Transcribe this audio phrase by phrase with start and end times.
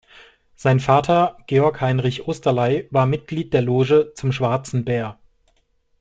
[0.55, 5.19] Sein Vater Georg Heinrich Oesterley war Mitglied der Loge "Zum Schwarzen Bär".